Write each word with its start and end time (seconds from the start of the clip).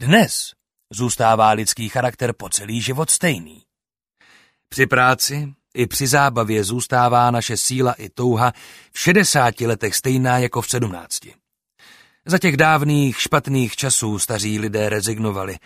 Dnes 0.00 0.52
zůstává 0.92 1.50
lidský 1.50 1.88
charakter 1.88 2.32
po 2.32 2.48
celý 2.48 2.82
život 2.82 3.10
stejný. 3.10 3.62
Při 4.68 4.86
práci 4.86 5.54
i 5.74 5.86
při 5.86 6.06
zábavě 6.06 6.64
zůstává 6.64 7.30
naše 7.30 7.56
síla 7.56 7.92
i 7.92 8.08
touha 8.08 8.52
v 8.92 8.98
60 8.98 9.60
letech 9.60 9.94
stejná 9.94 10.38
jako 10.38 10.62
v 10.62 10.70
17. 10.70 11.18
Za 12.26 12.38
těch 12.38 12.56
dávných 12.56 13.20
špatných 13.20 13.76
časů 13.76 14.18
staří 14.18 14.58
lidé 14.58 14.88
rezignovali, 14.88 15.58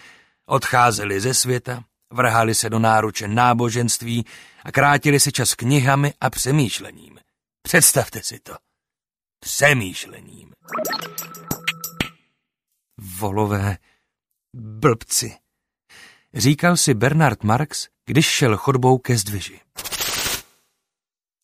odcházeli 0.46 1.20
ze 1.20 1.34
světa, 1.34 1.84
vrhali 2.12 2.54
se 2.54 2.70
do 2.70 2.78
náruče 2.78 3.28
náboženství 3.28 4.24
a 4.64 4.72
krátili 4.72 5.20
si 5.20 5.32
čas 5.32 5.54
knihami 5.54 6.14
a 6.20 6.30
přemýšlením. 6.30 7.18
Představte 7.62 8.22
si 8.22 8.40
to. 8.40 8.56
Přemýšlením. 9.40 10.52
Volové 13.18 13.78
blbci. 14.54 15.36
Říkal 16.34 16.76
si 16.76 16.94
Bernard 16.94 17.44
Marx, 17.44 17.88
když 18.06 18.26
šel 18.26 18.56
chodbou 18.56 18.98
ke 18.98 19.16
zdviži. 19.16 19.60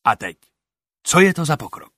A 0.04 0.16
teď, 0.16 0.36
co 1.02 1.20
je 1.20 1.34
to 1.34 1.44
za 1.44 1.56
pokrok? 1.56 1.92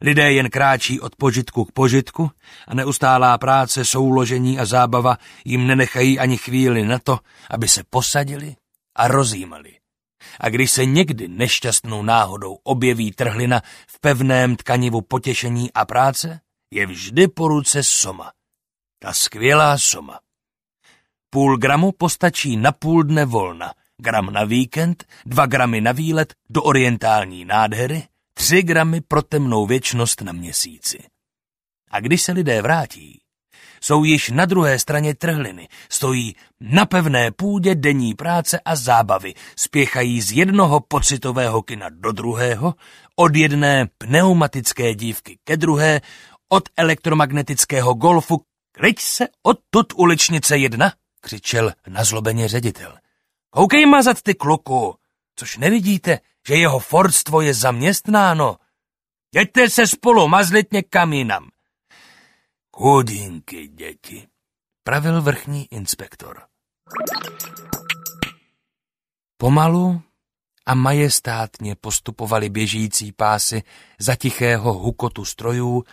Lidé 0.00 0.32
jen 0.32 0.50
kráčí 0.50 1.00
od 1.00 1.16
požitku 1.16 1.64
k 1.64 1.72
požitku 1.72 2.30
a 2.68 2.74
neustálá 2.74 3.38
práce, 3.38 3.84
souložení 3.84 4.58
a 4.58 4.64
zábava 4.64 5.18
jim 5.44 5.66
nenechají 5.66 6.18
ani 6.18 6.38
chvíli 6.38 6.84
na 6.84 6.98
to, 6.98 7.18
aby 7.50 7.68
se 7.68 7.84
posadili 7.90 8.56
a 8.96 9.08
rozjímali. 9.08 9.76
A 10.40 10.48
když 10.48 10.70
se 10.70 10.84
někdy 10.84 11.28
nešťastnou 11.28 12.02
náhodou 12.02 12.58
objeví 12.62 13.12
trhlina 13.12 13.60
v 13.86 14.00
pevném 14.00 14.56
tkanivu 14.56 15.00
potěšení 15.00 15.72
a 15.72 15.84
práce, 15.84 16.40
je 16.70 16.86
vždy 16.86 17.28
po 17.28 17.48
ruce 17.48 17.82
soma. 17.82 18.32
Ta 18.98 19.12
skvělá 19.12 19.78
soma. 19.78 20.20
Půl 21.30 21.56
gramu 21.56 21.92
postačí 21.92 22.56
na 22.56 22.72
půl 22.72 23.02
dne 23.02 23.24
volna, 23.24 23.72
gram 24.02 24.32
na 24.32 24.44
víkend, 24.44 25.04
dva 25.26 25.46
gramy 25.46 25.80
na 25.80 25.92
výlet 25.92 26.34
do 26.50 26.62
orientální 26.62 27.44
nádhery, 27.44 28.02
tři 28.34 28.62
gramy 28.62 29.00
pro 29.00 29.22
temnou 29.22 29.66
věčnost 29.66 30.20
na 30.20 30.32
měsíci. 30.32 30.98
A 31.90 32.00
když 32.00 32.22
se 32.22 32.32
lidé 32.32 32.62
vrátí, 32.62 33.20
jsou 33.80 34.04
již 34.04 34.30
na 34.30 34.44
druhé 34.44 34.78
straně 34.78 35.14
trhliny, 35.14 35.68
stojí 35.88 36.36
na 36.60 36.86
pevné 36.86 37.30
půdě 37.30 37.74
denní 37.74 38.14
práce 38.14 38.60
a 38.64 38.76
zábavy, 38.76 39.34
spěchají 39.56 40.20
z 40.20 40.32
jednoho 40.32 40.80
pocitového 40.80 41.62
kina 41.62 41.88
do 41.90 42.12
druhého, 42.12 42.74
od 43.16 43.36
jedné 43.36 43.88
pneumatické 43.98 44.94
dívky 44.94 45.38
ke 45.44 45.56
druhé, 45.56 46.00
od 46.48 46.68
elektromagnetického 46.76 47.94
golfu, 47.94 48.42
kryť 48.72 49.00
se 49.00 49.28
odtud 49.42 49.92
uličnice 49.96 50.56
jedna, 50.56 50.92
křičel 51.26 51.72
nazlobeně 51.88 52.48
ředitel. 52.48 52.98
Koukej 53.50 53.86
mazat 53.86 54.22
ty 54.22 54.34
kluku, 54.34 54.94
což 55.36 55.56
nevidíte, 55.56 56.20
že 56.48 56.54
jeho 56.54 56.78
fordstvo 56.78 57.40
je 57.40 57.54
zaměstnáno. 57.54 58.56
Jeďte 59.34 59.70
se 59.70 59.86
spolu 59.86 60.28
mazlit 60.28 60.72
někam 60.72 61.12
jinam. 61.12 61.50
Chudinky 62.76 63.68
děti, 63.68 64.28
pravil 64.84 65.22
vrchní 65.22 65.66
inspektor. 65.70 66.42
Pomalu 69.36 70.02
a 70.66 70.74
majestátně 70.74 71.74
postupovali 71.74 72.48
běžící 72.48 73.12
pásy 73.12 73.62
za 73.98 74.16
tichého 74.16 74.72
hukotu 74.72 75.24
strojů 75.24 75.84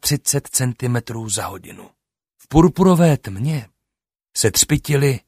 33 0.00 0.40
centimetrů 0.50 1.28
za 1.28 1.46
hodinu. 1.46 1.90
V 2.38 2.48
purpurové 2.48 3.16
tmě 3.16 3.68
se 4.36 4.50
třpitily 4.50 5.20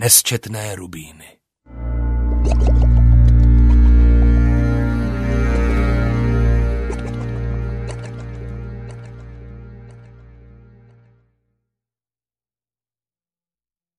nesčetné 0.00 0.74
rubíny. 0.74 1.37